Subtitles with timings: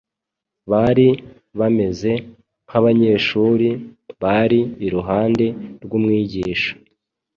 [0.71, 1.07] Bari
[1.59, 2.11] bameze
[2.65, 3.69] nk’abanyeshuri
[4.21, 5.45] bari iruhande
[5.83, 6.71] rw’Umwigisha